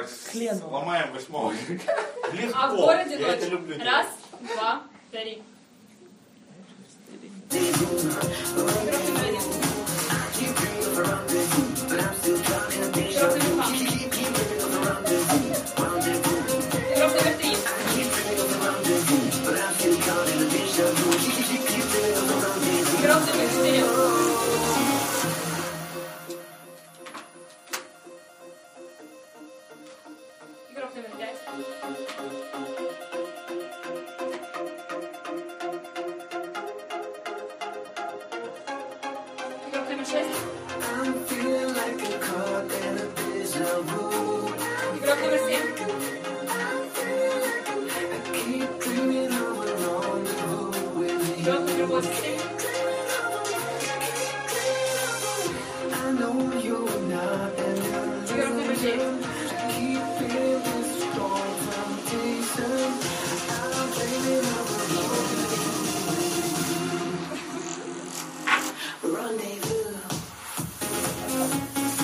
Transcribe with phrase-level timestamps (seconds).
[0.00, 0.68] так Клену.
[0.68, 1.52] ломаем восьмого.
[2.32, 2.58] Легко.
[2.58, 3.76] А в городе Я это люблю.
[3.78, 4.06] Раз,
[4.40, 5.42] два, три.
[10.40, 11.29] Игрок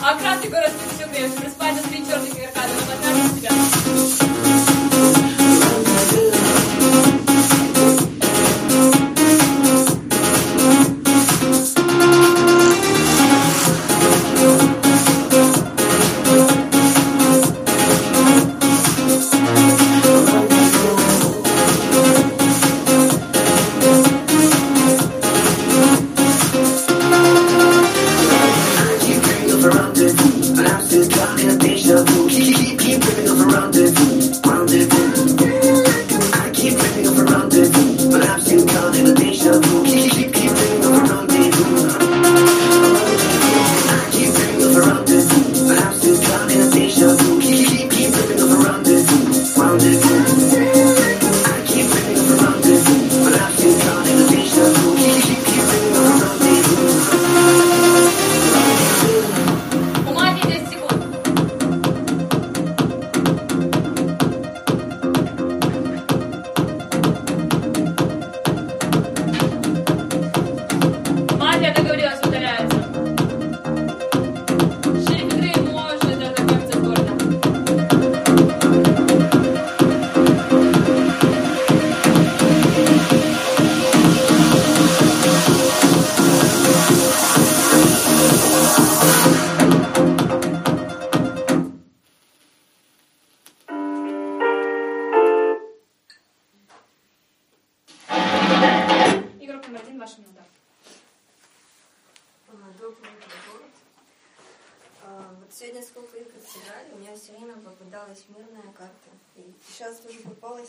[0.09, 4.36] А красный город все время проспать три черных надо потратить себя.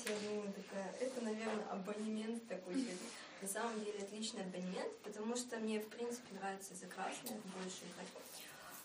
[0.10, 3.10] Я думаю, такая, это, наверное, абонемент такой сегодня.
[3.42, 8.08] На самом деле отличный абонемент, потому что мне, в принципе, нравится за красных больше играть.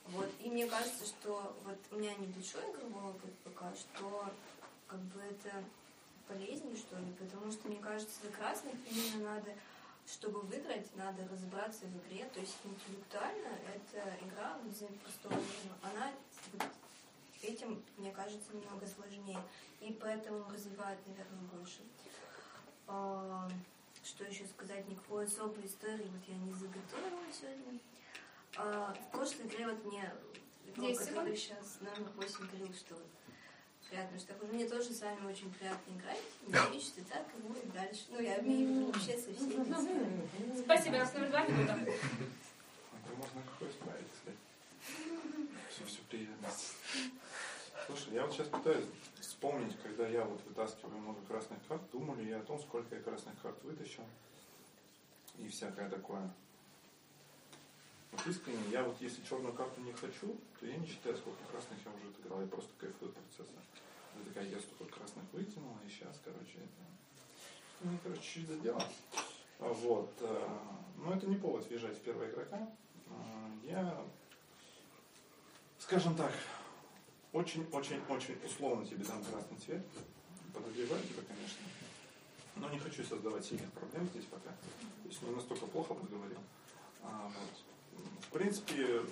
[0.09, 0.29] Вот.
[0.41, 4.31] И мне кажется, что вот у меня небольшой игровой опыт пока, что
[4.87, 5.65] как бы это
[6.29, 9.53] полезнее, что ли, потому что, мне кажется, за красных именно надо
[10.07, 12.29] чтобы выиграть, надо разобраться в игре.
[12.35, 16.13] То есть интеллектуально эта игра вот за простого уровня, она
[17.43, 19.39] этим, мне кажется, немного сложнее.
[19.81, 21.81] И поэтому развивает, наверное, больше.
[22.87, 23.49] А,
[24.05, 24.89] Что еще сказать?
[24.89, 27.79] Никакой особой истории вот я не заготовила сегодня.
[28.57, 30.13] А, В прошлой игре вот мне
[30.67, 33.07] игрок, который сейчас номер 8 говорил, что вот
[33.89, 34.51] приятно, что такое.
[34.51, 36.21] Мне тоже с вами очень приятно играть.
[36.49, 38.05] Надеюсь, что так и будет дальше.
[38.11, 40.59] Ну, я имею в виду вообще со всеми.
[40.65, 41.73] Спасибо, игрок номер два, минута.
[41.73, 44.37] Это можно какой исправить, кстати.
[45.71, 46.49] Все, все приятно.
[47.87, 48.87] Слушай, я вот сейчас пытаюсь
[49.21, 53.03] вспомнить, когда я вот вытаскиваю много красных карт, думаю ли я о том, сколько я
[53.03, 54.05] красных карт вытащил
[55.39, 56.31] и всякое такое.
[58.13, 61.79] Вот искренне, я вот если черную карту не хочу, то я не считаю, сколько красных
[61.85, 63.59] я уже отыграл, я просто кайфую от процесса.
[64.19, 66.83] Я такая, я столько красных вытянула, и сейчас, короче, это...
[67.81, 68.83] Ну, короче, чуть задела.
[69.59, 70.13] А, Вот.
[70.21, 70.49] э,
[70.99, 72.69] Но это не повод въезжать в первого игрока.
[73.65, 74.05] Я,
[75.79, 76.33] скажем так,
[77.33, 79.83] очень-очень-очень условно тебе дам красный цвет.
[80.53, 81.63] Подогреваю тебя, конечно.
[82.57, 84.51] Но не хочу создавать сильных проблем здесь пока.
[84.51, 86.39] То есть не настолько плохо подговорил.
[87.03, 88.05] А, вот.
[88.21, 89.03] В принципе,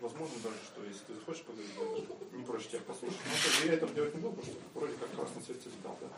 [0.00, 3.18] возможно даже, что если ты захочешь поговорить, я не проще тебя послушать.
[3.24, 5.72] Но как бы я этого делать не буду, потому что вроде как красный цвет тебе
[5.82, 6.08] дал, да?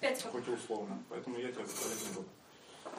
[0.00, 0.22] Пять.
[0.22, 1.02] Хоть и условно.
[1.08, 2.28] Поэтому я тебя заставлять не буду.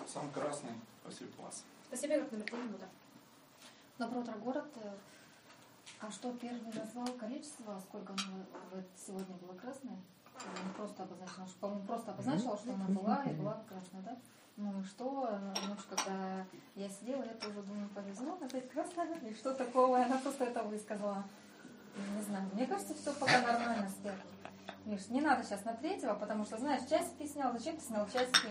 [0.07, 0.71] Сам красный,
[1.01, 1.63] спасибо, класс.
[1.87, 2.89] Спасибо, игрок номер три, минута.
[3.97, 4.65] Доброе утро, город.
[6.01, 8.13] А что первый назвал количество, сколько
[8.71, 9.97] вот сегодня была красная?
[10.43, 11.47] Или не просто обозначила?
[11.47, 14.17] Что, По-моему, просто обозначила, что она была и была красная, да?
[14.57, 16.45] Ну и что, ну, когда
[16.75, 20.63] я сидела, я тоже думаю, повезло, опять красная, и что такого, и она просто это
[20.63, 21.23] высказала.
[22.15, 24.21] Не знаю, мне кажется, все пока нормально с первым.
[24.85, 28.49] Миш, не надо сейчас на третьего, потому что, знаешь, часики снял, зачем ты снял часики?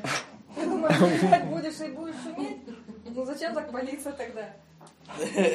[0.55, 2.63] Ты думаешь, играть будешь и будешь шуметь?
[3.05, 4.51] Ну зачем так болиться тогда?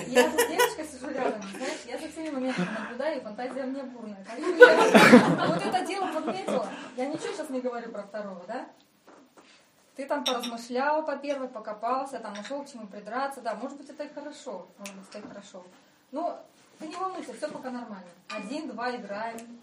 [0.07, 3.83] Я тут с девочкой сижу рядом, знаешь, я за всеми моментами наблюдаю, и фантазия мне
[3.83, 4.25] бурная.
[4.37, 6.67] Я вот это дело подметила.
[6.95, 8.67] Я ничего сейчас не говорю про второго, да?
[9.95, 14.03] Ты там поразмышлял по первой, покопался, там нашел к чему придраться, да, может быть, это
[14.03, 15.65] и хорошо, может быть, это и хорошо.
[16.11, 16.41] Но
[16.79, 18.07] ты не волнуйся, все пока нормально.
[18.29, 19.61] Один, два играем.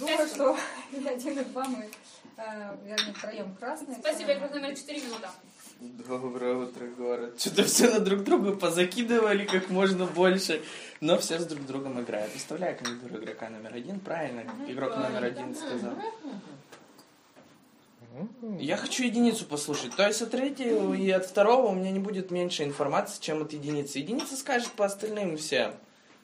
[0.00, 0.56] Думаю, что
[1.06, 1.90] один, и два мы,
[2.36, 3.98] э, вернее, втроем красные.
[3.98, 4.60] Спасибо, нормально.
[4.60, 5.30] номер 4 минута.
[5.80, 7.40] Доброе утро, город.
[7.40, 10.60] Что-то все на друг друга позакидывали как можно больше,
[11.00, 12.30] но все с друг другом играют.
[12.32, 14.44] Представляю кандидатуру игрока номер один, правильно?
[14.68, 15.94] Игрок номер один сказал.
[18.58, 19.96] Я хочу единицу послушать.
[19.96, 23.54] То есть от третьего и от второго у меня не будет меньше информации, чем от
[23.54, 24.00] единицы.
[24.00, 25.72] Единица скажет по остальным всем,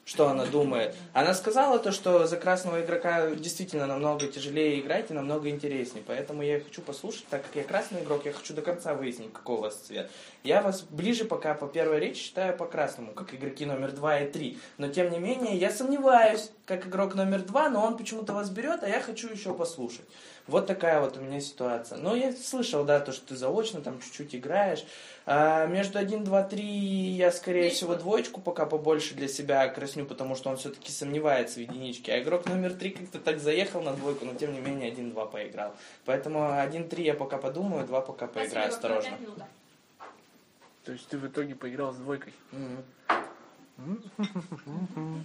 [0.06, 0.94] что она думает.
[1.12, 6.04] Она сказала то, что за красного игрока действительно намного тяжелее играть и намного интереснее.
[6.06, 9.56] Поэтому я хочу послушать, так как я красный игрок, я хочу до конца выяснить, какой
[9.56, 10.08] у вас цвет.
[10.44, 14.30] Я вас ближе пока по первой речи считаю по красному, как игроки номер два и
[14.30, 14.60] три.
[14.78, 18.84] Но тем не менее, я сомневаюсь, как игрок номер два, но он почему-то вас берет,
[18.84, 20.06] а я хочу еще послушать.
[20.46, 21.98] Вот такая вот у меня ситуация.
[21.98, 24.84] Но я слышал, да, то, что ты заочно там чуть-чуть играешь.
[25.26, 30.06] А между 1, 2, 3 я, скорее Есть всего, двоечку пока побольше для себя красню,
[30.06, 32.12] потому что он все-таки сомневается в единичке.
[32.12, 35.74] А игрок номер 3 как-то так заехал на двойку, но тем не менее 1-2 поиграл.
[36.04, 39.18] Поэтому 1-3 я пока подумаю, 2 пока поиграю осторожно.
[40.84, 42.32] То есть ты в итоге поиграл с двойкой?
[43.78, 45.24] Мгм.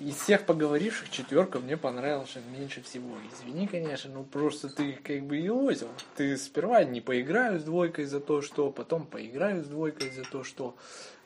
[0.00, 3.10] Из всех поговоривших четверка мне понравилась меньше всего.
[3.30, 5.88] Извини, конечно, ну просто ты как бы елозил.
[6.16, 10.42] Ты сперва не поиграю с двойкой за то, что, потом поиграю с двойкой за то,
[10.42, 10.74] что.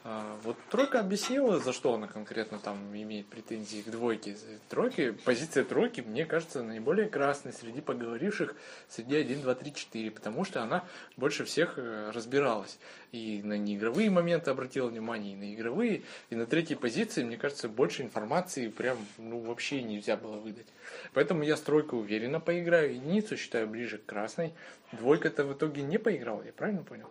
[0.06, 4.36] А, вот тройка объяснила, за что она конкретно там имеет претензии к двойке.
[4.68, 8.54] Тройки, позиция тройки, мне кажется, наиболее красной среди поговоривших
[8.90, 10.84] среди 1, 2, 3, 4, потому что она
[11.16, 12.78] больше всех э, разбиралась.
[13.12, 17.70] И на неигровые моменты обратила внимание, и на игровые, и на третьей позиции, мне кажется,
[17.70, 20.66] больше информации прям ну, вообще нельзя было выдать.
[21.14, 24.52] Поэтому я с тройкой уверенно поиграю, единицу считаю ближе к красной.
[24.92, 27.08] Двойка-то в итоге не поиграл, я правильно понял?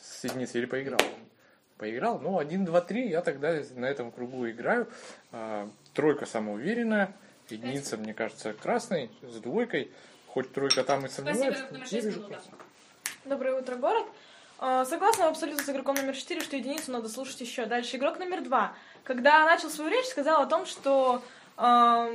[0.00, 0.98] С единицей или поиграл?
[1.82, 4.86] Поиграл, ну, 1, 2, 3, я тогда на этом кругу играю.
[5.32, 7.12] А, тройка самоуверенная,
[7.50, 9.90] единица, мне кажется, красной, с двойкой.
[10.28, 12.58] Хоть тройка там и сомневается, я 6 вижу красную.
[13.24, 14.06] Доброе утро, город.
[14.60, 17.66] А, Согласна абсолютно с игроком номер 4, что единицу надо слушать еще.
[17.66, 18.72] Дальше игрок номер 2.
[19.02, 21.20] Когда начал свою речь, сказал о том, что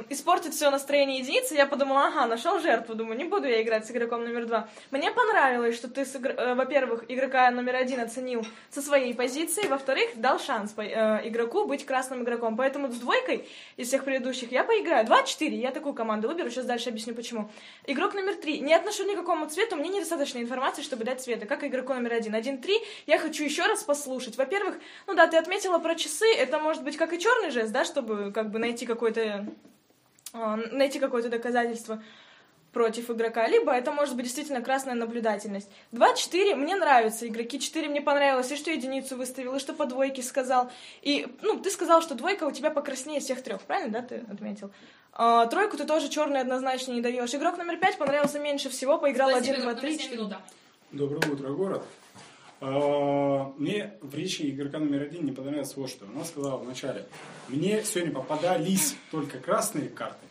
[0.10, 3.92] испортит все настроение единицы, я подумала, ага, нашел жертву, думаю, не буду я играть с
[3.92, 4.68] игроком номер 2.
[4.92, 10.10] Мне понравилось, что ты, игр- э, во-первых, игрока номер один оценил со своей позиции, во-вторых,
[10.16, 12.58] дал шанс по- э, игроку быть красным игроком.
[12.58, 13.48] Поэтому с двойкой
[13.78, 15.06] из всех предыдущих я поиграю.
[15.06, 17.50] 2-4, я такую команду выберу, сейчас дальше объясню почему.
[17.86, 18.60] Игрок номер три.
[18.60, 21.46] Не отношу ни к какому цвету, мне недостаточно информации, чтобы дать цвета.
[21.46, 22.34] Как игроку номер один.
[22.36, 24.38] Один-три, я хочу еще раз послушать.
[24.38, 24.76] Во-первых,
[25.06, 28.32] ну да, ты отметила про часы, это может быть как и черный жест, да, чтобы
[28.32, 29.37] как бы найти какой-то
[30.34, 32.02] а, найти какое-то доказательство
[32.74, 35.70] против игрока, либо это может быть действительно красная наблюдательность.
[35.94, 40.22] 2-4 мне нравятся игроки, 4 мне понравилось, и что единицу выставил, и что по двойке
[40.22, 40.70] сказал.
[41.02, 44.70] И, ну, ты сказал, что двойка у тебя покраснее всех трех, правильно, да, ты отметил?
[45.14, 47.34] А, тройку ты тоже черный однозначно не даешь.
[47.34, 50.22] Игрок номер 5 понравился меньше всего, поиграл Спасибо, 1, 2, игрок 3, номер семь 4.
[50.22, 50.42] минута.
[50.92, 51.84] Доброе утро, город.
[52.60, 56.06] А, Мне в речи игрока номер один не понравилось вот что.
[56.06, 57.06] Она сказала вначале,
[57.48, 60.26] мне сегодня попадались только красные карты.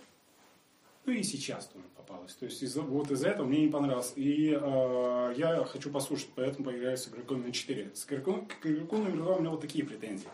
[1.05, 2.35] Ну и сейчас тоже попалось.
[2.35, 4.13] То есть из-за, вот из-за этого мне не понравилось.
[4.17, 7.91] И э, я хочу послушать, поэтому поиграю с игроком номер 4.
[7.95, 10.27] С игроком, к игроку номер 2 у меня вот такие претензии.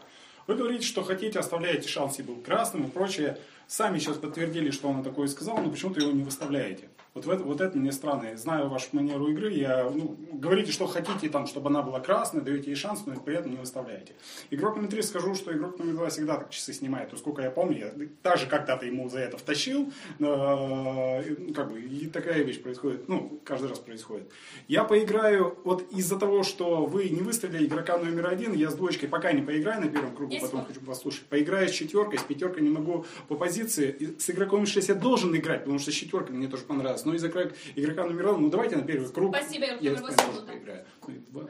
[0.47, 3.39] Вы говорите, что хотите, оставляете шанс и был красным и прочее.
[3.67, 6.89] Сами сейчас подтвердили, что он такое сказал, но почему-то его не выставляете.
[7.15, 8.35] Вот, это, вот это мне странно.
[8.37, 12.71] Знаю вашу манеру игры, я, ну, говорите, что хотите, там, чтобы она была красной, даете
[12.71, 14.15] ей шанс, но при этом не выставляете.
[14.51, 17.13] Игрок номер три скажу, что игрок номер два всегда так часы снимает.
[17.13, 19.93] Насколько я помню, я также когда-то ему за это втащил.
[20.19, 24.31] э, и, как бы, и такая вещь происходит, ну, каждый раз происходит.
[24.67, 29.11] Я поиграю, вот из-за того, что вы не выставили игрока номер один, я с двоечкой
[29.11, 31.25] пока не поиграю на первом кругу, Есть потом хочу послушать.
[31.25, 34.17] Поиграю с четверкой, с пятеркой не могу по позиции.
[34.19, 37.02] С игроком номер 6 я должен играть, потому что с четверкой мне тоже понравилось.
[37.05, 39.35] Но из игрока, игрока номер два, ну давайте на первый круг.
[39.37, 40.85] Спасибо, я вами тоже поиграю.
[41.07, 41.43] Ну, и два.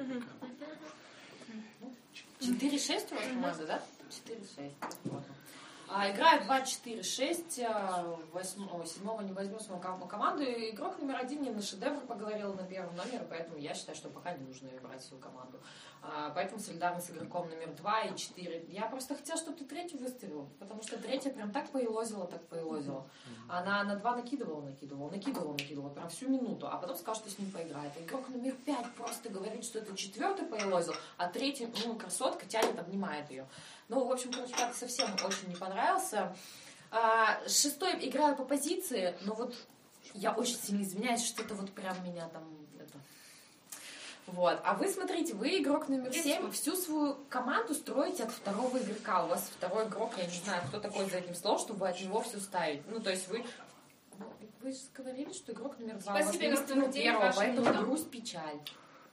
[2.41, 3.83] 4-6 у вас команда, да?
[4.27, 4.73] 4-6.
[5.05, 5.23] Вот.
[5.89, 10.43] А, играю 2-4-6, а, восьмого, седьмого не возьму свою ком- команду.
[10.43, 14.09] И игрок номер один мне на шедевр поговорил на первом номере, поэтому я считаю, что
[14.09, 15.61] пока не нужно брать свою команду.
[16.05, 18.65] А, Поэтому солидарна с игроком номер два и четыре.
[18.69, 23.07] Я просто хотела, чтобы ты третью выставил, потому что третья прям так поелозила, так поелозила.
[23.49, 27.39] Она на два накидывала, накидывала, накидывала, накидывала, прям всю минуту, а потом сказала, что с
[27.39, 27.93] ним поиграет.
[28.01, 33.31] Игрок номер пять просто говорит, что это четвертый поелозил, а третий, ну, красотка тянет, обнимает
[33.31, 33.47] ее.
[33.89, 36.35] Ну, в общем, короче, как совсем очень не понравился.
[36.91, 39.55] А, шестой играю по позиции, но вот
[40.15, 42.62] я очень сильно извиняюсь, что-то вот прям меня там это...
[44.26, 44.61] Вот.
[44.64, 49.25] А вы смотрите, вы игрок номер 7, всю свою команду строите от второго игрока.
[49.25, 52.21] У вас второй игрок, я не знаю, кто такой за этим стол, чтобы от него
[52.23, 52.83] все ставить.
[52.88, 53.45] Ну, то есть вы...
[54.61, 56.23] Вы же говорили, что игрок номер два.
[56.23, 57.83] Спасибо, у вас Тимофеев, первого, ваша поэтому минута.
[57.85, 58.61] грусть, печаль.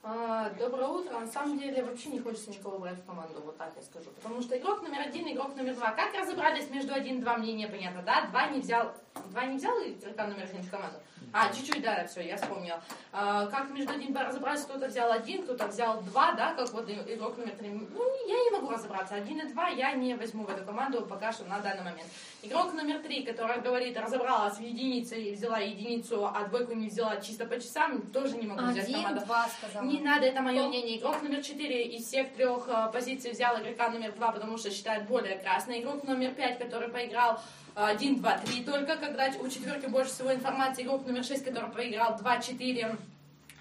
[0.02, 1.18] А, Доброе утро.
[1.18, 4.10] На самом деле вообще не хочется никого брать в команду, вот так я скажу.
[4.10, 5.90] Потому что игрок номер один, игрок номер два.
[5.90, 8.26] Как разобрались между один и два, мне непонятно, да?
[8.26, 8.94] Два не взял,
[9.30, 10.98] два не взял игрока номер один в команду?
[11.32, 12.80] А, чуть-чуть, да, все, я вспомнила.
[13.12, 16.72] А, как между один и два разобрались, кто-то взял один, кто-то взял два, да, как
[16.72, 17.68] вот игрок номер три.
[17.68, 19.14] Ну, я не могу разобраться.
[19.14, 22.08] Один и два я не возьму в эту команду пока что на данный момент.
[22.42, 27.16] Игрок номер три, который говорит, разобралась в единице и взяла единицу, а двойку не взяла
[27.20, 29.08] чисто по часам, тоже не могу взять в команду.
[29.08, 29.84] Один-два сказала.
[29.84, 30.98] Не надо, это мое мнение.
[30.98, 35.06] Игрок номер 4 из всех трех э, позиций взял игрока номер 2, потому что считает
[35.06, 35.80] более красный.
[35.80, 37.40] Игрок номер 5, который поиграл
[37.74, 40.82] 1, 2, 3 только, когда у четверки больше всего информации.
[40.82, 42.96] Игрок номер 6, который поиграл 2, 4.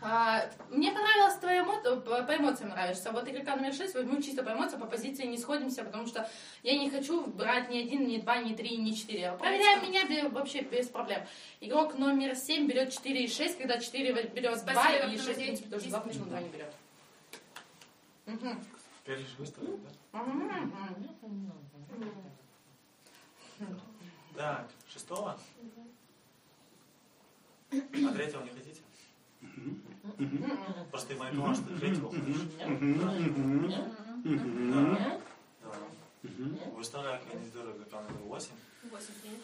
[0.02, 1.76] А, мне понравилось твоя эмо...
[1.82, 3.12] по эмоциям нравишься.
[3.12, 6.30] Вот игрока номер 6 возьму чисто по эмоциям, по позиции не сходимся, потому что
[6.64, 9.34] я не хочу брать ни один, ни два, ни три, ни четыре.
[9.34, 11.22] Проверяем меня вообще без проблем.
[11.60, 15.26] Игрок номер 7 берет 4 и 6, когда 4 берет 2 Спасибо, и игрок 6,
[15.26, 15.92] в номер принципе, тоже девять.
[15.92, 16.74] 2, почему 2 не берет.
[18.26, 18.66] Мгм.
[19.04, 19.90] Теперь лишь выставить, да?
[23.60, 23.82] Мгм.
[24.40, 25.38] Так, шестого?
[27.72, 27.76] А
[28.14, 28.82] третьего не хотите?
[30.92, 32.48] Просто и моя команда, что третьего хочешь.
[36.74, 38.52] Выставляю кандидатуру игрока номер 8.
[38.84, 39.44] 8 принято.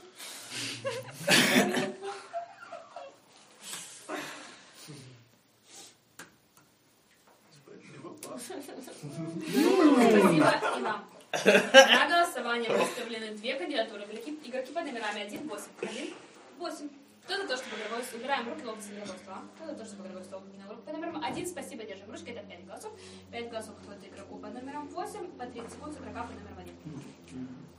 [10.31, 11.15] Спасибо и вам.
[11.43, 14.05] На голосование выставлены две кандидатуры.
[14.05, 15.65] Игроки, игроки под номерами 1, 8.
[15.82, 16.13] 1,
[16.60, 16.89] 8.
[17.24, 18.20] Кто за то, чтобы игровой стол?
[18.20, 19.36] Убираем руки, лоб за игровой стол.
[19.56, 21.48] Кто за то, чтобы игровой стол на руку по номерам 1?
[21.48, 22.30] Спасибо, держим ручки.
[22.30, 22.92] Это 5 голосов.
[23.32, 26.75] 5 голосов отходит игроку под номером 8, по 30 секунд игрока под номером 1.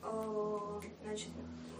[0.03, 1.29] А, Значит,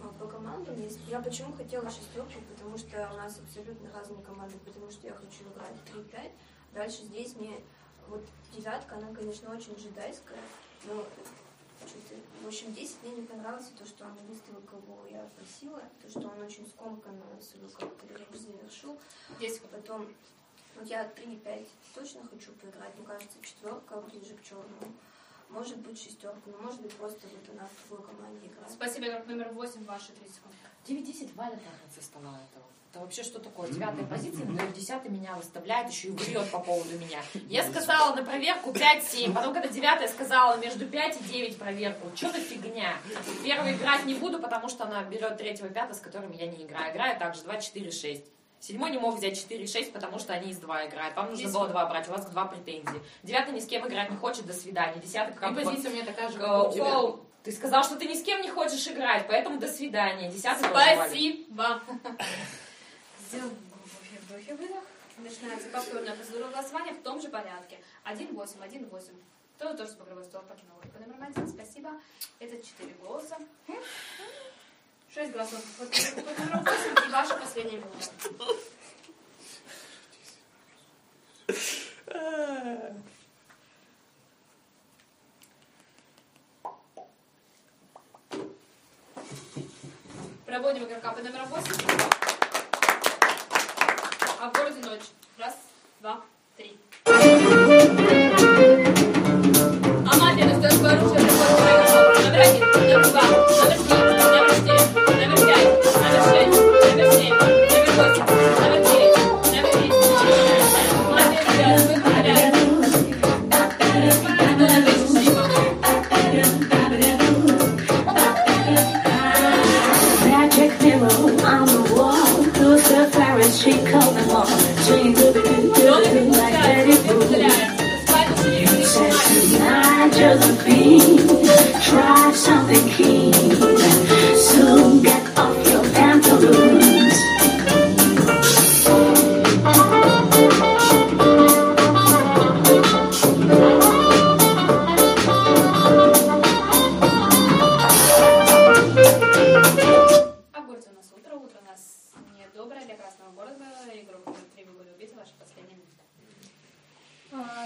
[0.01, 0.99] а, по командам есть.
[1.09, 5.43] Я почему хотела шестерку, потому что у нас абсолютно разные команды, потому что я хочу
[5.51, 6.31] играть 3-5.
[6.73, 7.59] Дальше здесь мне
[8.07, 8.23] вот
[8.55, 10.39] девятка, она, конечно, очень джедайская,
[10.85, 11.03] но
[12.43, 16.29] в общем, 10 мне не понравилось то, что он выставил, кого я просила, то, что
[16.29, 18.97] он очень скомканно свою игру завершил.
[19.39, 20.07] 10 Потом,
[20.75, 24.93] вот я 3-5 точно хочу поиграть, мне кажется, четверка ближе к черному.
[25.49, 28.71] Может быть шестерка, но может быть просто вот она в другой команде играет.
[28.71, 30.53] Спасибо, игрок номер 8, ваши 30 секунд.
[30.87, 32.65] 9-10 валят на конце стола этого.
[32.91, 33.69] Это вообще что такое?
[33.69, 37.21] Девятая позиция, но в десятый меня выставляет, еще и врет по поводу меня.
[37.49, 42.07] Я сказала на проверку 5-7, потом, когда девятая сказала между 5 и 9 проверку.
[42.15, 42.97] Что за фигня?
[43.43, 46.63] Первую играть не буду, потому что она берет третьего и пятого, с которыми я не
[46.63, 46.93] играю.
[46.93, 48.23] Играю также 2, 4, 6.
[48.59, 51.15] Седьмой не мог взять 4 6, потому что они из 2 играют.
[51.15, 53.01] Вам нужно было 2 брать, у вас к 2 претензии.
[53.23, 54.99] Девятый ни с кем играть не хочет, до свидания.
[54.99, 55.61] Десятый как И бы...
[55.61, 57.23] позиция у меня такая же, Э, как у тебя.
[57.43, 60.29] Ты сказал, что ты ни с кем не хочешь играть, поэтому до свидания.
[60.29, 60.67] Десятый.
[60.69, 61.81] Спасибо.
[63.29, 64.83] Сделаем глубокий вдох и выдох.
[65.17, 67.79] Начинается повторная процедура голосования в том же порядке.
[68.05, 69.01] 1-8, 1-8.
[69.55, 71.47] Кто тоже с игровой стол покинул руку номер один?
[71.47, 71.91] Спасибо.
[72.39, 73.37] Это 4 голоса.
[75.17, 78.05] 6 голосов номером 8 и ваша последняя минута.
[90.45, 91.73] Проводим игрока под номером 8.
[94.39, 95.01] А в городе ночь.
[95.39, 95.55] Раз,
[95.99, 96.21] два,
[96.57, 96.77] три.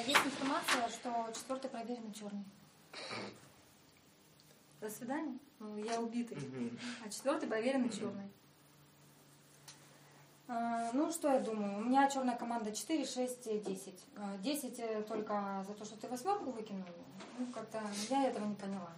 [0.08, 2.44] Есть информация, что четвертый проверенный черный.
[4.80, 5.38] До свидания.
[5.60, 6.38] Ну, Я убитый.
[7.06, 8.32] А четвертый проверенный черный.
[10.48, 11.78] А, Ну, что я думаю?
[11.78, 14.06] У меня черная команда 4, 6, 10.
[14.18, 16.84] А, 10 э, только за то, что ты восьмерку выкинул.
[17.38, 17.80] Ну, как-то
[18.10, 18.90] я этого не поняла.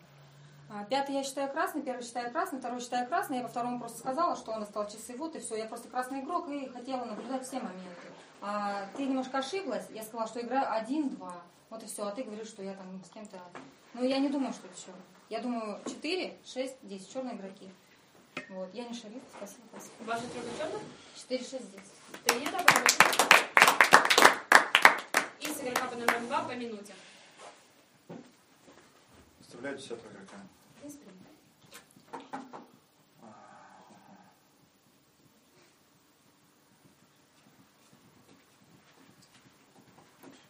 [0.69, 3.37] А, Пятый я считаю красный, первый считаю красный, второй считаю красный.
[3.37, 5.57] Я по второму просто сказала, что он остал часы, вот и все.
[5.57, 8.12] Я просто красный игрок и хотела наблюдать все моменты.
[8.45, 9.85] А ты немножко ошиблась.
[9.91, 11.41] Я сказала, что играю один-два.
[11.69, 12.05] Вот и все.
[12.05, 13.39] А ты говоришь, что я там с кем-то...
[13.93, 15.01] Ну, я не думаю, что это черный.
[15.29, 17.13] Я думаю, 4, 6, 10.
[17.13, 17.69] Черные игроки.
[18.49, 18.67] Вот.
[18.73, 19.23] Я не шарик.
[19.37, 19.93] Спасибо, спасибо.
[20.01, 20.81] Ваша тройка черных?
[21.15, 21.71] 4, 6, 10.
[22.25, 22.57] Принято.
[22.57, 23.47] поздравляю.
[25.39, 26.93] И с игрока по номеру два по минуте.
[29.39, 30.35] Вставляю десятого игрока.
[30.83, 31.23] Есть принято.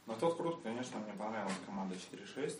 [0.05, 2.57] Но тот крут, конечно, мне понравилась команда 4-6.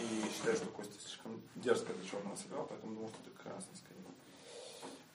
[0.00, 4.02] И считаю, что Костя слишком дерзко для черного сыграл, поэтому думал, что ты красный скорее.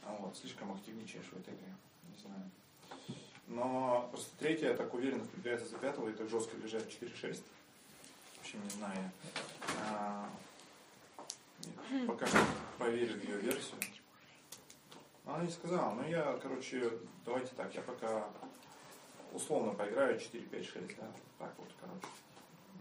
[0.05, 1.75] А вот, слишком активничаешь в этой игре.
[2.07, 2.51] Не знаю.
[3.47, 7.43] Но просто третья так уверенно впрягается за пятого и так жестко лежать 4-6.
[8.37, 9.11] В общем, не знаю.
[9.91, 10.29] А,
[11.65, 12.39] нет, пока что
[12.77, 13.75] поверю в ее версию.
[15.25, 16.93] Она не сказала, но я, короче,
[17.25, 18.29] давайте так, я пока
[19.33, 22.07] условно поиграю 4, 5, 6, да, так вот, короче.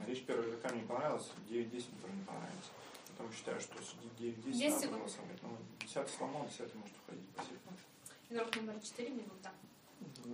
[0.06, 2.70] Речь первого игрока мне не понравилась, 9, 10 тоже не понравится.
[3.08, 3.74] Потому считаю, что
[4.18, 4.98] 9, 10 10 надо секунд.
[5.00, 5.42] голосовать.
[5.42, 7.58] Ну, 10 сломал, 10 может уходить, спасибо.
[8.30, 9.50] Игрок номер четыре минута.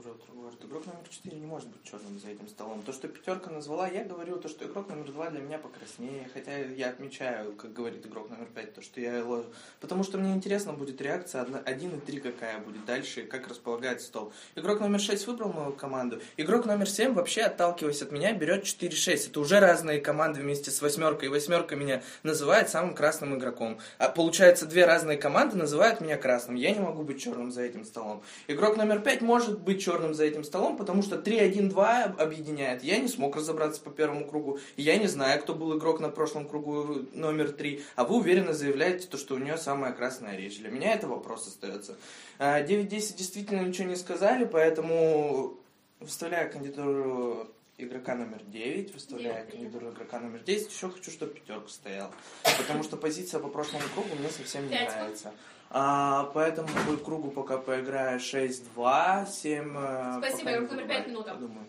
[0.02, 0.54] Город.
[0.64, 2.82] Игрок номер 4 не может быть черным за этим столом.
[2.82, 6.28] То, что пятерка назвала, я говорю, то, что игрок номер 2 для меня покраснее.
[6.34, 9.46] Хотя я отмечаю, как говорит игрок номер 5, то, что я ложу.
[9.80, 14.32] Потому что мне интересно будет реакция 1 и 3 какая будет дальше, как располагается стол.
[14.56, 16.20] Игрок номер 6 выбрал мою команду.
[16.36, 19.28] Игрок номер 7 вообще, отталкиваясь от меня, берет 4-6.
[19.28, 21.28] Это уже разные команды вместе с восьмеркой.
[21.28, 23.78] И восьмерка меня называет самым красным игроком.
[23.98, 26.56] А получается, две разные команды называют меня красным.
[26.56, 28.24] Я не могу быть черным за этим столом.
[28.48, 32.82] Игрок номер 5 может быть черным за этим столом, потому что 3-1-2 объединяет.
[32.82, 34.58] Я не смог разобраться по первому кругу.
[34.76, 37.82] Я не знаю, кто был игрок на прошлом кругу номер 3.
[37.96, 40.58] А вы уверенно заявляете, то, что у нее самая красная речь.
[40.58, 41.96] Для меня это вопрос остается.
[42.38, 45.58] А, 9-10 действительно ничего не сказали, поэтому
[46.00, 50.70] выставляю кандидатуру игрока номер 9, выставляю кандидатуру игрока номер 10.
[50.70, 52.12] Еще хочу, чтобы пятерка стояла.
[52.58, 55.32] Потому что позиция по прошлому кругу мне совсем не нравится.
[55.76, 59.76] А, поэтому по кругу пока поиграю 6-2, 7...
[59.76, 61.08] э, Спасибо, игрок номер пять выбираю.
[61.08, 61.34] минута.
[61.34, 61.66] Подумаю.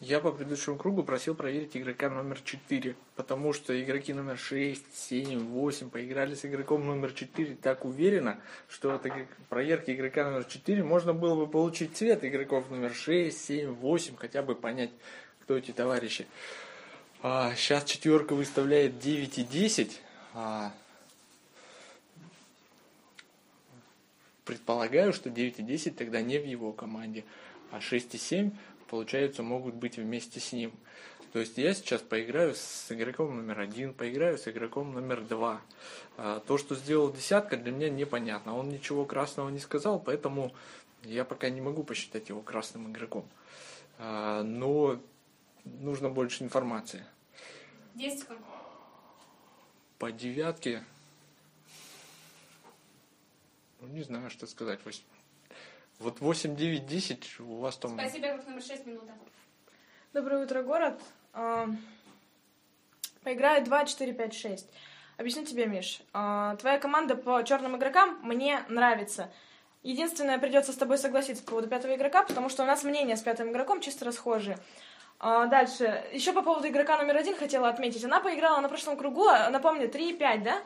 [0.00, 5.40] Я по предыдущему кругу просил проверить игрока номер 4, потому что игроки номер 6, 7,
[5.40, 9.06] 8 поиграли с игроком номер 4 так уверенно, что от
[9.50, 14.42] проверки игрока номер 4 можно было бы получить цвет игроков номер 6, 7, 8, хотя
[14.42, 14.90] бы понять,
[15.42, 16.26] кто эти товарищи.
[17.22, 20.00] А, сейчас четверка выставляет 9 и 10.
[20.32, 20.72] А,
[24.48, 27.26] предполагаю, что 9 и 10 тогда не в его команде,
[27.70, 28.52] а 6 и 7,
[28.88, 30.72] получается, могут быть вместе с ним.
[31.34, 35.60] То есть я сейчас поиграю с игроком номер один, поиграю с игроком номер два.
[36.16, 38.56] А, То, что сделал десятка, для меня непонятно.
[38.56, 40.54] Он ничего красного не сказал, поэтому
[41.04, 43.28] я пока не могу посчитать его красным игроком.
[43.98, 44.98] А, Но
[45.66, 47.04] нужно больше информации.
[47.96, 48.40] 10 секунд.
[49.98, 50.84] По девятке,
[53.82, 54.80] не знаю, что сказать.
[54.84, 55.02] Вось-
[55.98, 57.98] Вот 8, 9, 10 у вас там...
[57.98, 59.12] Спасибо, игрок номер шесть минута.
[60.12, 61.00] Доброе утро, город.
[61.32, 61.68] А,
[63.22, 64.66] Поиграю 2, 4, 5, 6.
[65.16, 66.00] Объясню тебе, Миш.
[66.12, 69.30] А, Твоя команда по черным игрокам мне нравится.
[69.82, 73.22] Единственное, придется с тобой согласиться по поводу пятого игрока, потому что у нас мнения с
[73.22, 74.58] пятым игроком чисто расхожие.
[75.20, 76.04] А, дальше.
[76.12, 78.04] Еще по поводу игрока номер один хотела отметить.
[78.04, 80.62] Она поиграла на прошлом кругу, а, напомню, 3-5, да?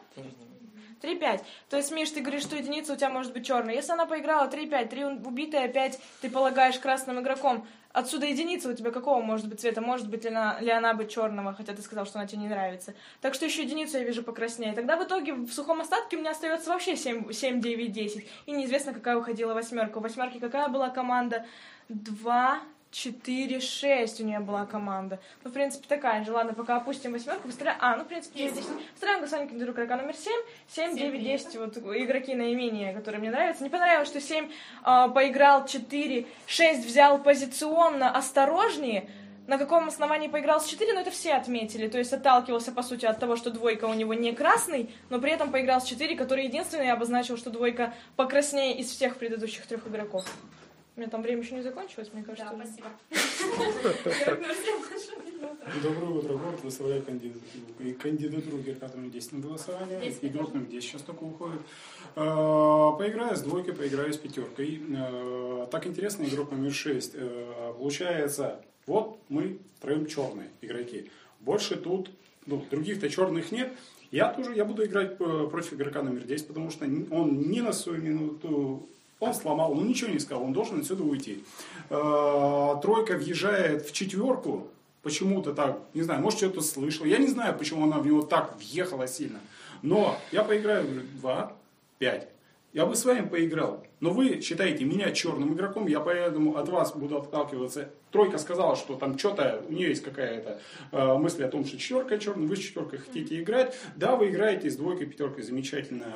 [1.03, 1.41] 3-5.
[1.69, 3.75] То есть, Миш, ты говоришь, что единица у тебя может быть черная.
[3.75, 8.91] Если она поиграла 3-5, 3 убитая, 5 ты полагаешь красным игроком, отсюда единица у тебя
[8.91, 9.81] какого может быть цвета?
[9.81, 12.49] Может быть ли она, ли она быть черного, хотя ты сказал, что она тебе не
[12.49, 12.95] нравится.
[13.21, 14.73] Так что еще единицу я вижу покраснее.
[14.73, 18.29] Тогда в итоге в сухом остатке у меня остается вообще 7, 7 9, 10.
[18.47, 19.99] И неизвестно, какая выходила восьмерка.
[19.99, 21.47] У восьмерки какая была команда?
[21.89, 22.61] 2,
[22.93, 25.19] 4-6 у нее была команда.
[25.43, 26.33] Ну, в принципе, такая же.
[26.33, 27.49] Ладно, пока опустим восьмерку.
[27.49, 27.79] Постараем...
[27.81, 28.65] А, ну, в принципе, 10.
[28.93, 30.33] Постараем голосование кандидатуру игрока номер 7.
[30.69, 31.57] 7, 9, 10.
[31.57, 33.65] Вот игроки наименее, которые мне нравятся.
[33.65, 34.51] Не понравилось, что 7
[34.83, 39.09] а, поиграл 4, 6 взял позиционно осторожнее.
[39.47, 41.89] На каком основании поиграл с 4, но это все отметили.
[41.89, 45.33] То есть отталкивался, по сути, от того, что двойка у него не красный, но при
[45.33, 50.25] этом поиграл с 4, который единственный обозначил, что двойка покраснее из всех предыдущих трех игроков.
[50.95, 52.53] У меня там время еще не закончилось, мне кажется.
[52.53, 52.89] Да, спасибо.
[55.83, 56.63] Доброе утро, город.
[56.63, 60.15] Выставляю кандидатуру, и номер 10 на голосование.
[60.21, 61.61] Игрок номер 10 сейчас только уходит.
[62.15, 64.83] А, Поиграю с двойкой, поиграю с пятеркой.
[64.95, 67.15] А, Так интересно, игрок номер 6.
[67.17, 71.11] А, Получается, вот мы втроем черные игроки.
[71.41, 72.11] Больше тут,
[72.45, 73.73] ну, других-то черных нет.
[74.11, 77.73] Я тоже, я буду играть э, против игрока номер 10, потому что он ни на
[77.73, 78.87] свою минуту
[79.23, 81.45] он сломал, он ничего не сказал, он должен отсюда уйти.
[81.91, 84.67] Э, Тройка въезжает в четверку,
[85.03, 87.07] почему-то так, не знаю, может что-то слышал.
[87.07, 89.39] Я не знаю, почему она в него так въехала сильно.
[89.83, 91.53] Но я поиграю, говорю, 2,
[91.99, 92.29] 5.
[92.73, 93.87] Я бы с вами поиграл.
[94.01, 97.91] Но вы считаете меня черным игроком, я поэтому от вас буду отталкиваться.
[98.11, 102.19] Тройка сказала, что там что-то, у нее есть какая-то э, мысль о том, что четверка
[102.19, 103.77] черная, вы с четверкой хотите играть.
[103.95, 106.07] Да, вы играете с двойкой, пятеркой, замечательно.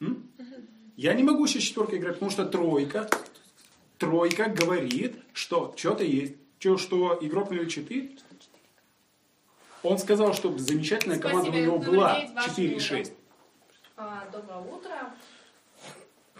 [0.00, 0.06] э?
[0.96, 3.08] Я не могу сейчас четверкой играть, потому что тройка,
[3.98, 6.34] тройка говорит, что что-то есть.
[6.58, 8.16] Что, что игрок номер 4,
[9.82, 12.84] он сказал, что замечательная команда у Спасибо, него была девять, ваше 4 и утро.
[12.86, 13.12] 6.
[13.96, 15.14] А, Доброе утро.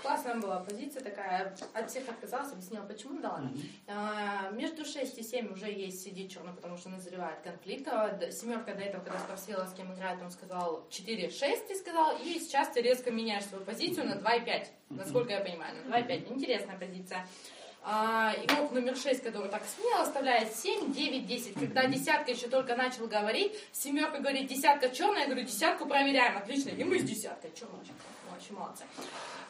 [0.05, 1.57] Классная была позиция такая.
[1.73, 3.51] От всех отказалась, объяснила, почему, да ладно.
[3.89, 7.89] А, Между 6 и 7 уже есть сидит черный, потому что назревает конфликт.
[7.89, 12.39] А, Семерка до этого, когда спросила, с кем играет, он сказал 4-6, ты сказал, и
[12.39, 14.73] сейчас ты резко меняешь свою позицию на 2 и 5.
[14.91, 16.31] Насколько я понимаю, на 2 и 5.
[16.33, 17.27] Интересная позиция.
[17.87, 21.55] А, игрок номер 6, который так смело оставляет 7, 9, 10.
[21.55, 26.71] Когда десятка еще только начал говорить, семерка говорит, десятка черная, я говорю, десятку проверяем, отлично,
[26.71, 27.81] и мы с десяткой черная.
[28.35, 28.85] Очень молодцы.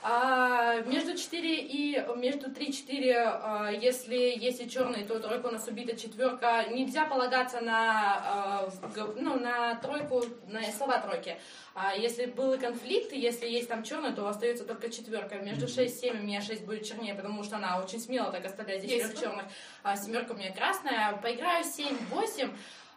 [0.06, 5.66] А, между 4 и между 3-4, а, если есть и черный, то тройка у нас
[5.66, 6.66] убита, четверка.
[6.70, 8.70] Нельзя полагаться на, а,
[9.16, 11.38] ну, на тройку, на слова тройки.
[11.74, 15.36] А если был конфликт, если есть там черный, то остается только четверка.
[15.36, 18.44] Между 6 и 7 у меня 6 будет чернее, потому что она очень смело так
[18.44, 19.44] оставляет здесь черных.
[19.82, 21.16] А семерка у меня красная.
[21.16, 22.54] Поиграю 7-8.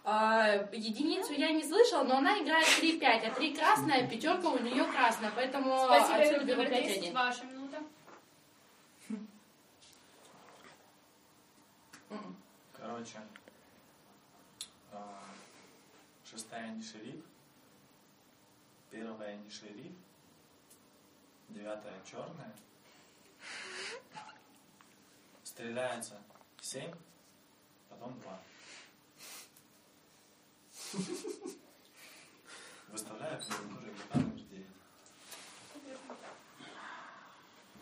[0.09, 4.85] А, единицу я не слышала, но она играет 3-5, а 3 красная, пятерка у нее
[4.85, 7.13] красная, поэтому Спасибо, отсюда беру номер 10, 5-1.
[7.13, 7.83] ваша минута.
[12.71, 13.17] Короче,
[14.93, 15.23] а,
[16.23, 17.21] шестая не шериф,
[18.89, 19.91] первая не шериф,
[21.49, 22.53] девятая черная,
[25.57, 26.21] стреляется
[26.61, 26.93] семь,
[27.89, 28.39] потом два.
[32.89, 34.67] Выставляю кандидатуру игрока номер девять.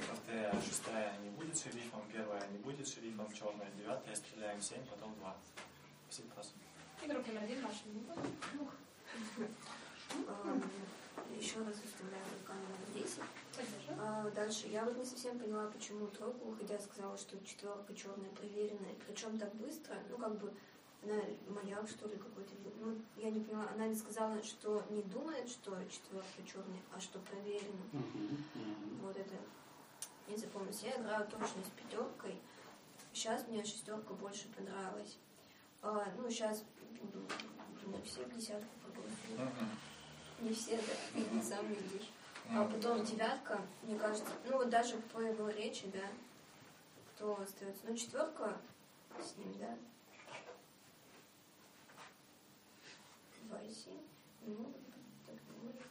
[0.10, 5.36] Повторяю, шестая не будет шерифом, первая не будет шерифом, черная, девятая, стреляем семь, потом два.
[6.08, 6.54] Спасибо, классно.
[7.04, 8.16] Игрок номер один, ваша минута.
[11.38, 13.20] Еще раз выставляю игрока номер 10.
[14.00, 14.68] А, дальше.
[14.68, 18.96] Я вот не совсем поняла, почему тройку, уходя, сказала, что четверка черная проверенная.
[19.08, 20.54] Причем так быстро, ну как бы
[21.04, 22.52] она маяк, что ли, какой-то.
[22.82, 23.68] Ну, я не поняла.
[23.76, 27.84] Она не сказала, что не думает, что четверка черная, а что проверена.
[29.02, 29.36] Вот это
[30.28, 30.82] не запомнилось.
[30.82, 32.36] Я играю точно с пятеркой.
[33.14, 35.18] Сейчас мне шестерка больше понравилась.
[35.82, 36.64] А, ну, сейчас
[37.86, 39.54] не все в десятку проголосуют.
[40.42, 42.10] Не все, да, ты сам видишь.
[42.52, 46.08] А потом девятка, мне кажется, ну вот даже по его речи, да,
[47.16, 47.82] кто остается.
[47.88, 48.58] Ну, четверка
[49.20, 49.78] с ним, да.
[53.44, 54.02] Два и семь.
[54.46, 54.74] Ну,
[55.26, 55.82] так может.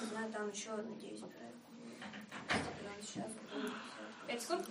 [0.00, 1.32] Не знаю, там еще, надеюсь, будет.
[2.48, 3.30] Прямо сейчас.
[3.54, 3.72] вот,
[4.26, 4.66] Пять секунд.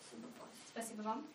[0.00, 0.28] Спасибо.
[0.68, 1.26] Спасибо вам.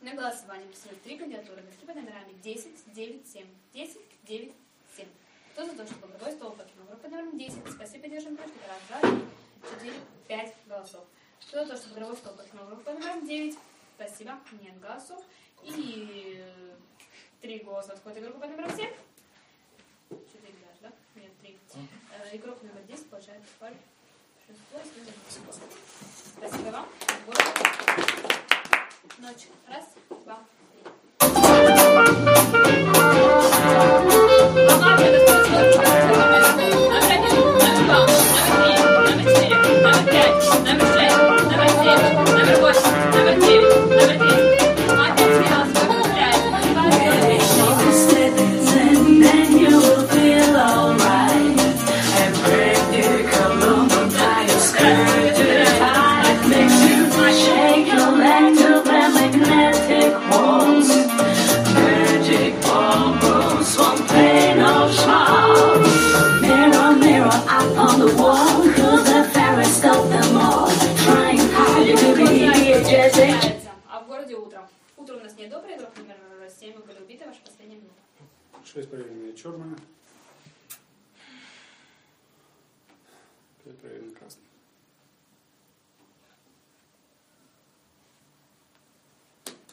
[0.00, 3.46] На голосование представляют три кандидатуры с под номерами 10, 9, 7.
[3.72, 4.52] 10, 9,
[4.96, 5.08] 7.
[5.54, 7.58] Кто за то, чтобы игровой стол группу номером 10?
[7.70, 8.58] Спасибо, держим кружки.
[8.66, 9.24] Раз, два, три,
[9.70, 9.94] четыре,
[10.26, 11.04] пять голосов.
[11.46, 13.56] Кто за то, чтобы игровой стол группу номером 9?
[13.94, 15.22] Спасибо, нет голосов.
[15.62, 16.74] И э,
[17.40, 18.78] три голоса отходит игрок под номером 7.
[20.10, 20.92] Четыре даже, да?
[21.14, 21.56] Нет, три.
[21.76, 23.68] Э, Игрок номер 10 получает большинство.
[26.36, 26.70] Спасибо.
[26.72, 26.88] Вам.
[29.18, 29.46] Ночь.
[29.68, 29.86] Раз,
[30.24, 30.40] два,
[32.64, 32.73] три.
[34.74, 36.03] Номер один, номер два,
[78.74, 79.78] 6 проверенная черная.
[83.62, 84.44] 5 проверенная красная.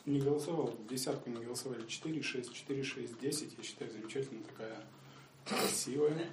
[0.06, 3.58] Не голосовал, десятку не голосовали 4, 6, 4, 6, 10.
[3.58, 4.78] Я считаю, замечательно такая
[5.46, 6.30] красивая.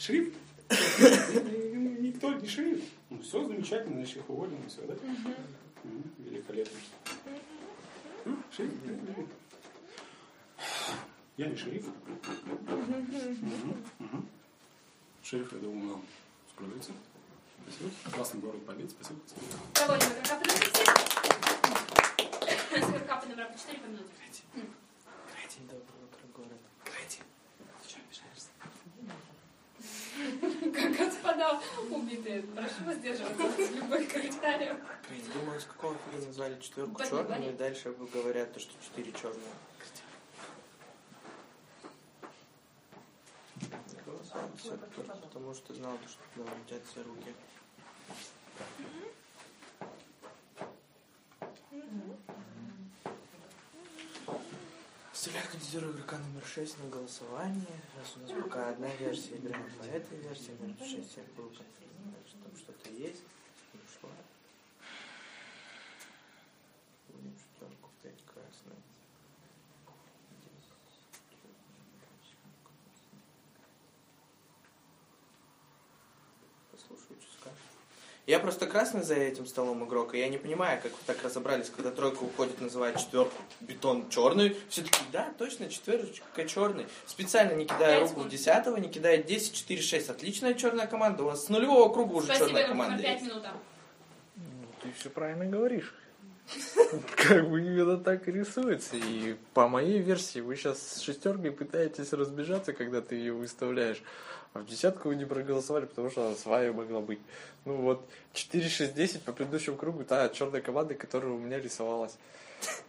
[0.00, 0.36] Шрифт?
[0.68, 2.90] Никто не шрифт.
[3.10, 4.96] Ну, все замечательно, значит, их уволим, и все, да?
[6.18, 6.78] Великолепно.
[8.24, 9.26] Великолепно.
[11.36, 11.86] Я не шериф.
[15.22, 16.04] Шериф, я думаю, нам
[16.50, 16.92] справится.
[17.62, 17.90] Спасибо.
[18.14, 19.20] Классный город Побед, спасибо.
[19.74, 20.84] Проводим игрока по номеру 7.
[22.70, 24.12] С игрока по номеру 4 по минуте
[26.34, 26.58] город.
[30.42, 32.42] Как господа убитые.
[32.42, 34.76] Прошу воздерживаться от любых комментариев.
[35.34, 37.50] Думаю, с какого фига назвали четверку блин.
[37.50, 39.52] и дальше говорят, то, что четыре черные.
[45.22, 47.34] Потому что знал, что туда летят все руки.
[55.22, 57.80] Вставляю кандидатуру игрока номер 6 на голосование.
[57.96, 61.62] Раз у нас пока одна версия, играем по этой версии, номер 6 я был что
[62.42, 63.22] там что-то есть.
[63.72, 64.10] Ушла.
[67.06, 68.82] Будем четверку, пять красный.
[76.72, 77.58] Послушаю, что скажет.
[78.24, 81.70] Я просто красный за этим столом игрок, и я не понимаю, как вы так разобрались,
[81.70, 84.56] когда тройка уходит, называет четверку бетон черный.
[84.68, 86.86] Все таки да, точно, четверочка черный.
[87.06, 90.10] Специально не кидая руку в десятого, не кидая 10, 4, 6.
[90.10, 91.24] Отличная черная команда.
[91.24, 93.24] У вас с нулевого круга уже Спасибо, черная команда 5 есть.
[93.24, 93.52] минута.
[94.36, 94.44] Ну,
[94.82, 95.92] ты все правильно говоришь.
[97.16, 98.96] Как бы именно так и рисуется.
[98.96, 104.00] И по моей версии вы сейчас с шестеркой пытаетесь разбежаться, когда ты ее выставляешь.
[104.54, 107.20] А в десятку вы не проголосовали, потому что она своя могла быть.
[107.64, 112.16] Ну вот, 4-6-10 по предыдущему кругу, та черная команда, которая у меня рисовалась.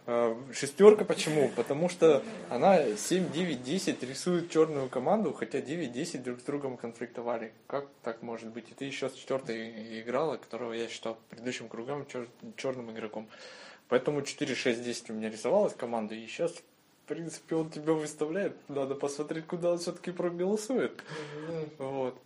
[0.06, 1.48] А, Шестерка почему?
[1.56, 7.52] Потому что она 7-9-10 рисует черную команду, хотя 9-10 друг с другом конфликтовали.
[7.66, 8.70] Как так может быть?
[8.70, 13.28] И ты еще с четвертой играла, которого я считал предыдущим кругом чер- черным игроком.
[13.88, 16.54] Поэтому 4-6-10 у меня рисовалась команда, и сейчас,
[17.04, 18.56] в принципе, он тебя выставляет.
[18.68, 21.02] Надо посмотреть, куда он все-таки проголосует.
[21.78, 22.18] Вот.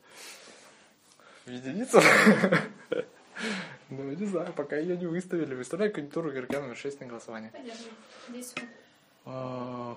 [1.45, 2.01] В единицу?
[3.91, 5.55] Ну, не знаю, пока ее не выставили.
[5.55, 7.51] Выставляю кандидатуру игрока номер 6 на голосование.
[7.51, 7.95] Поддерживаю.
[8.29, 8.71] 10 секунд.
[9.25, 9.97] А,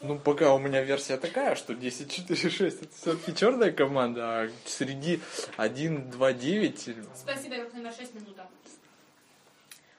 [0.00, 5.20] Ну, пока у меня версия такая, что 10-4-6 это все-таки черная команда, а среди
[5.58, 8.48] 1-2-9 Спасибо, игрок номер 6 минута.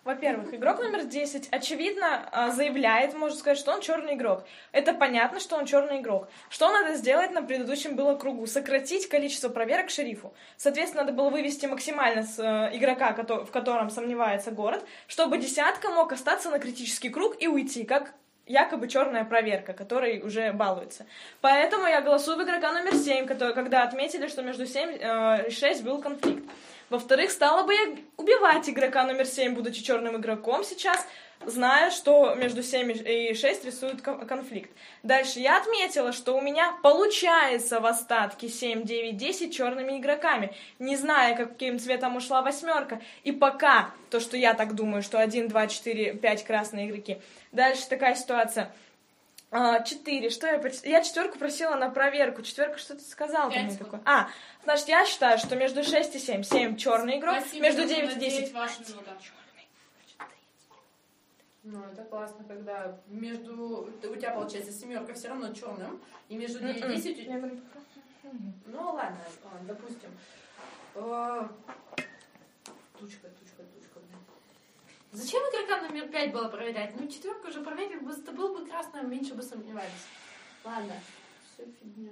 [0.05, 4.45] Во-первых, игрок номер 10 очевидно а, заявляет, можно сказать, что он черный игрок.
[4.71, 6.29] Это понятно, что он черный игрок.
[6.51, 8.45] Что надо сделать на предыдущем было кругу?
[8.45, 10.31] Сократить количество проверок шерифу.
[10.57, 16.11] Соответственно, надо было вывести максимально с э, игрока, в котором сомневается город, чтобы десятка мог
[16.11, 18.13] остаться на критический круг и уйти, как
[18.47, 21.05] якобы черная проверка, которой уже балуется.
[21.41, 25.51] Поэтому я голосую в игрока номер 7, который, когда отметили, что между 7 э, и
[25.51, 26.43] 6 был конфликт.
[26.89, 31.07] Во-вторых, стала бы я убивать игрока номер 7, будучи черным игроком сейчас,
[31.45, 34.71] зная, что между 7 и 6 рисует ко- конфликт.
[35.03, 40.95] Дальше я отметила, что у меня получается в остатке 7, 9, 10 черными игроками, не
[40.95, 43.01] зная, каким цветом ушла восьмерка.
[43.23, 47.17] И пока то, что я так думаю, что 1, 2, 4, 5 красные игроки.
[47.51, 48.71] Дальше такая ситуация.
[49.51, 50.29] А, Четыре.
[50.31, 52.41] Что я Я четверку просила на проверку.
[52.41, 54.01] Четверка что-то сказала Пять мне такое.
[54.03, 54.27] А,
[54.63, 56.43] значит, я считаю, что между 6 и 7.
[56.43, 58.39] 7 черный игрок, Спасибо, между игрок 9 и номер 10.
[58.39, 59.11] 9 ваша минута.
[61.65, 63.89] Ну, это классно, когда между...
[64.03, 65.99] У тебя, получается, семерка все равно черным,
[66.29, 67.17] и между 9 и 10...
[67.25, 67.59] Я говорю,
[68.67, 70.09] Ну, ладно, ладно, допустим.
[70.93, 71.47] Э,
[72.99, 73.99] Тучка, тучка, тучка.
[73.99, 74.19] блин.
[75.11, 76.99] Зачем игрока номер 5 было проверять?
[76.99, 80.05] Ну, четверку уже проверили бы, это был бы красным, меньше бы сомневались.
[80.63, 80.93] Ладно,
[81.55, 82.11] все фигня.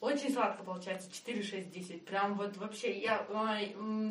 [0.00, 2.04] Очень сладко получается, 4, 6, 10.
[2.06, 3.26] Прям вот вообще, я,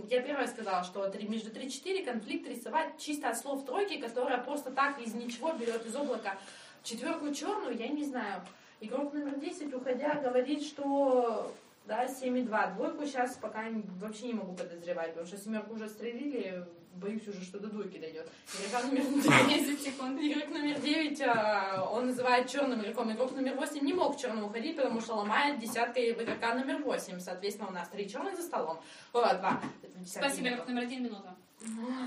[0.07, 4.99] я первая сказала, что между 3-4 конфликт рисовать чисто от слов тройки, которая просто так
[4.99, 6.37] из ничего берет из облака
[6.83, 8.41] четверку черную, я не знаю.
[8.81, 11.53] Игрок номер 10, уходя, говорит, что
[11.85, 12.75] да, 7,2.
[12.75, 13.65] Двойку сейчас пока
[13.99, 18.29] вообще не могу подозревать, потому что семерку уже стрелили, боюсь уже, что до двойки дойдет.
[18.59, 19.03] Игрока номер
[19.47, 20.19] 10 секунд.
[20.19, 23.11] Игрок номер 9, а, он называет черным игроком.
[23.11, 27.19] Игрок номер 8 не мог черным уходить, потому что ломает десяткой игрока номер 8.
[27.19, 28.79] Соответственно, у нас три черных за столом.
[29.13, 29.61] О, два.
[30.05, 31.35] Спасибо, игрок номер один, минута.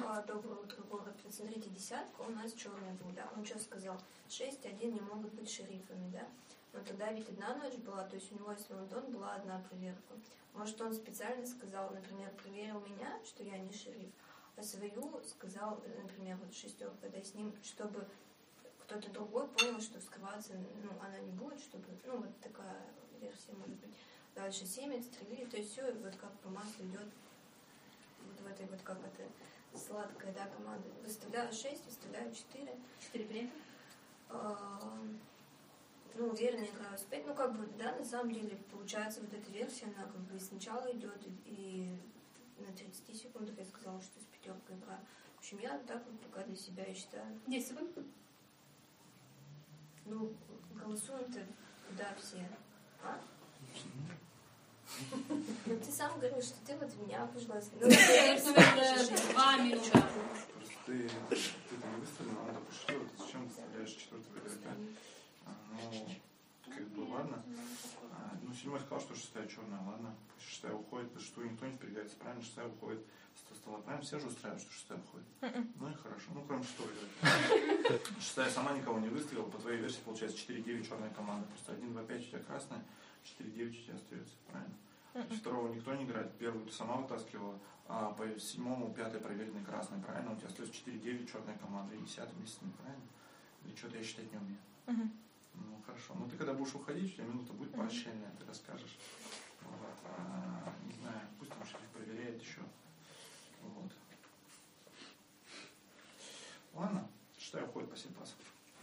[0.08, 1.14] А, Доброе утро, город.
[1.24, 3.28] Вот Смотрите, десятка у нас черный был, да?
[3.36, 3.98] Он что сказал?
[4.28, 6.26] 6 и 1 не могут быть шерифами, да?
[6.72, 9.62] Но тогда ведь одна ночь была, то есть у него, если он дон, была одна
[9.68, 10.14] проверка.
[10.54, 16.02] Может, он специально сказал, например, проверил меня, что я не шериф, а свою сказал, э,
[16.02, 18.06] например, вот шестерка, да, с ним, чтобы
[18.80, 22.82] кто-то другой понял, что скрываться, ну, она не будет, чтобы, ну, вот такая
[23.20, 23.94] версия может быть.
[24.34, 27.08] Дальше 7 отстрелили, то есть все вот как по маслу идет
[28.26, 29.28] вот в этой вот как это
[29.78, 30.86] сладкая, да, команда.
[31.04, 32.74] Выставляю 6, выставляю 4.
[33.12, 33.54] 4 принято.
[36.14, 37.26] Ну, уверенно играю с 5.
[37.26, 40.90] Ну, как бы, да, на самом деле, получается, вот эта версия, она как бы сначала
[40.92, 41.98] идет, и
[42.58, 45.00] на 30 секундах я сказала, что с пятеркой играю.
[45.36, 47.40] В общем, я так вот пока для себя и считаю.
[47.46, 47.90] 10 секунд.
[50.04, 50.32] Ну,
[50.74, 51.40] голосуем-то
[51.88, 52.48] куда все?
[53.02, 53.20] А?
[55.66, 57.70] Ну, ты сам говорил, что ты вот меня пожалуйста.
[57.80, 59.90] Ну, Игрок номер 2, минута.
[59.90, 64.70] Просто ты, ты там выставил, он допустил, ты зачем выставляешь четвертого игрока?
[65.46, 65.54] А,
[65.92, 66.08] Ну,
[66.70, 67.42] как бы ладно.
[68.12, 70.14] А, Ну, седьмой сказал, что шестая черная, ладно.
[70.38, 72.42] Шестая уходит, что никто не впрягается, правильно?
[72.42, 73.00] Шестая уходит
[73.48, 73.78] со стола.
[73.78, 75.26] Правильно, все же устраивают, что шестая уходит.
[75.80, 78.08] Ну и хорошо, ну кроме игрока.
[78.20, 81.46] Шестая сама никого не выставила, по твоей версии получается 4-9 черная команда.
[81.46, 82.84] Просто 1-2-5 у тебя красная,
[83.38, 84.74] 4-9 у тебя остается, правильно?
[85.14, 90.00] Есть Второго никто не играет, первую ты сама вытаскивала, а по седьмому, пятая проверенный красный,
[90.00, 90.32] правильно?
[90.32, 93.04] У тебя остается 4-9 черная команда и десятый вместе с ним, правильно?
[93.64, 94.58] Или что-то я считать не умею.
[95.54, 96.14] Ну хорошо.
[96.14, 98.98] Ну ты когда будешь уходить, у тебя минута будет поощрение, ты расскажешь.
[99.62, 99.96] Вот.
[100.18, 102.60] А, не знаю, пусть там шериф проверяет еще.
[103.62, 103.92] Вот.
[106.74, 108.34] Ладно, считаю, уходит по пас.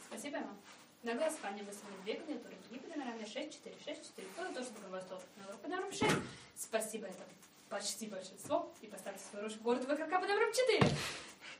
[0.07, 0.57] Спасибо вам.
[1.01, 2.55] На голосование выставили две кандидатуры.
[2.67, 4.27] Другие по номерам 6, 4, 6, 4.
[4.35, 5.21] Кто тоже другой стол.
[5.37, 6.05] Номер по номерам 6.
[6.57, 7.23] Спасибо, это
[7.69, 8.69] почти большинство.
[8.81, 10.91] И поставьте свою ручку городу в игрока по номерам 4.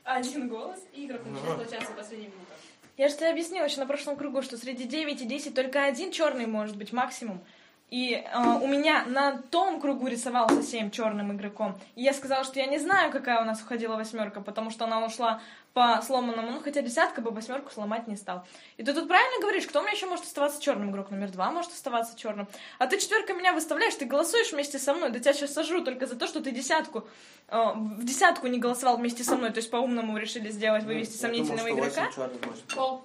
[0.04, 0.80] Один голос.
[0.92, 2.52] И игрок 6 получается в последнюю минуту.
[2.96, 6.12] Я же тебе объяснила еще на прошлом кругу, что среди 9 и 10 только один
[6.12, 7.42] черный может быть максимум.
[7.90, 11.78] И э, у меня на том кругу рисовался 7 черным игроком.
[11.96, 15.04] И я сказала, что я не знаю, какая у нас уходила восьмерка, потому что она
[15.04, 15.40] ушла
[15.72, 18.44] по сломанному, ну хотя десятка бы восьмерку сломать не стал.
[18.76, 20.90] И ты тут правильно говоришь, кто у меня еще может оставаться черным?
[20.90, 22.48] Игрок номер два может оставаться черным.
[22.78, 26.06] А ты четверка меня выставляешь, ты голосуешь вместе со мной, да тебя сейчас сожру только
[26.06, 27.04] за то, что ты десятку,
[27.48, 31.70] э, в десятку не голосовал вместе со мной, то есть по-умному решили сделать, вывести сомнительного
[31.70, 32.08] игрока.
[32.74, 33.04] Пол.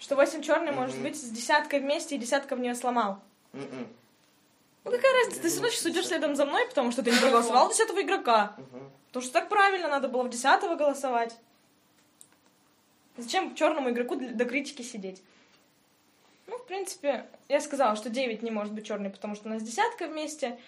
[0.00, 3.20] Что 8 черный может быть с десяткой вместе и десятка в нее сломал.
[3.52, 3.86] Мгм.
[4.84, 7.18] Ну какая разница, ты все равно сейчас идешь следом за мной, потому что ты не
[7.18, 8.54] проголосовал десятого игрока.
[8.58, 8.92] Мгм.
[9.06, 11.34] Потому что так правильно, надо было в десятого голосовать.
[13.16, 15.22] Зачем черному игроку до критики сидеть?
[16.46, 19.62] Ну, в принципе, я сказала, что 9 не может быть черный, потому что у нас
[19.62, 20.58] десятка вместе.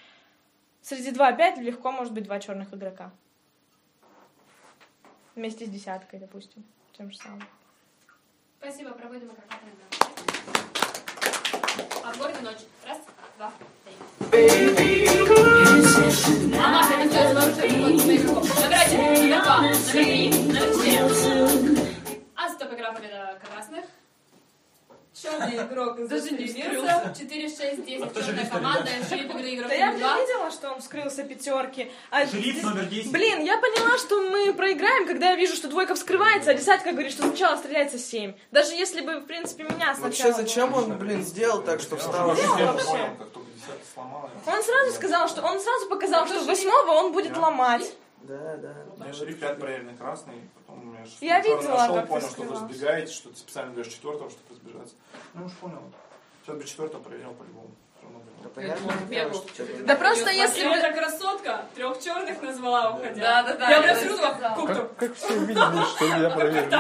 [0.81, 3.11] Среди 2 5 легко может быть два черных игрока.
[5.35, 6.65] Вместе с десяткой, допустим.
[6.97, 7.43] Тем же самым.
[8.61, 10.07] Спасибо, проводим игрока по номерам 6.
[12.17, 12.61] В городе ночь.
[12.87, 12.99] Раз,
[13.37, 13.53] два,
[22.37, 23.85] А стоп, игра победа красных.
[25.15, 27.15] Черный игрок Даже не зашевелился.
[27.19, 28.15] 4, 6, 10.
[28.27, 28.89] Черная команда.
[29.09, 31.91] Шериф игры игрок Да я видела, что он вскрылся пятерки.
[32.11, 33.11] А здесь- номер 10.
[33.13, 37.13] Блин, я поняла, что мы проиграем, когда я вижу, что двойка вскрывается, а десятка говорит,
[37.13, 38.35] что сначала стреляется семь.
[38.51, 40.33] Даже если бы, в принципе, меня сначала...
[40.33, 42.35] Вообще, зачем он, блин, сделал так, что встал?
[42.35, 43.11] Ну, Я вообще.
[43.95, 44.31] Сломал.
[44.47, 47.95] Он сразу сказал, что он сразу показал, что восьмого он будет ломать.
[48.23, 48.75] Да, да.
[48.97, 52.09] У меня шериф 5 проверенный красный, потом у меня шестой Я видела, нашел, как ты
[52.09, 54.95] понял, что вы разбегаете, что ты специально даешь четвертого, чтобы разбежаться.
[55.35, 55.83] Ну уж понял.
[56.43, 57.71] Сейчас бы четвертого проверял по-любому.
[58.47, 60.75] Да понятно, дело, что Да просто если бы...
[60.75, 63.15] Эта красотка трех черных назвала, уходя.
[63.21, 63.71] Да, да, да.
[63.71, 66.71] Я я прям сижу, Как, как все увидели, что я проверил?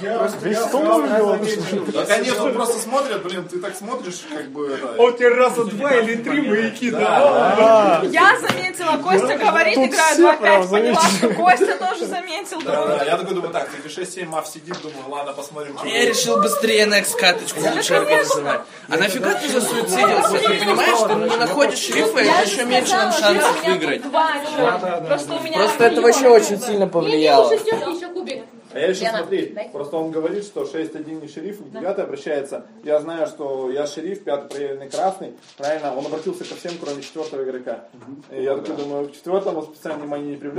[0.00, 1.92] Я, Весь я стол заметил.
[1.92, 4.78] Да, конечно, просто смотрят, блин, ты так смотришь, как бы.
[4.98, 8.00] А у тебя раза два или три маяки, да?
[8.00, 12.60] А, Я заметила, Костя говорит, все 2-5, прям поняла, что Костя тоже заметил.
[12.62, 16.40] Да, да, я такой думаю, так, среди 6-7 мав сидит, думаю, ладно, посмотрим, Я решил
[16.40, 18.62] быстрее next каточку лучше организовать.
[18.88, 20.38] А нафига ты засуицидился?
[20.38, 24.02] Ты понимаешь, что не находишь шерифа, Я это еще меньше нам шансов выиграть.
[24.02, 27.48] Просто это вообще очень сильно повлияло.
[27.50, 28.42] Шестерки, еще кубик.
[28.70, 29.70] А я еще Лена, смотри, дай.
[29.70, 32.66] просто он говорит, что 6-1 не шериф, 9 обращается.
[32.84, 35.32] Я знаю, что я шериф, 5 проверенный красный.
[35.56, 37.84] Правильно, он обратился ко всем, кроме четвертого игрока.
[38.30, 40.56] И я такой думаю, к четвертому специально внимание не привлек.